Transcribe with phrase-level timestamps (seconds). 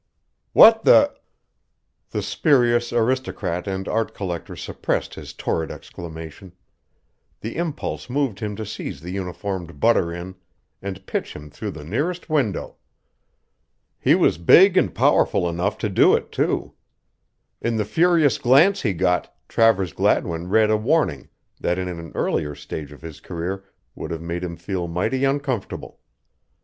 [0.53, 1.13] "What the"
[2.09, 6.53] The spurious aristocrat and art collector suppressed his torrid exclamation.
[7.41, 10.33] The impulse moved him to seize the uniformed butter in
[10.81, 12.77] and pitch him through the nearest window.
[13.99, 16.73] He was big and powerful enough to do it, too.
[17.61, 21.29] In the furious glance he got, Travers Gladwin read a warning
[21.59, 25.99] that in an earlier stage of his career would have made him feel mighty uncomfortable.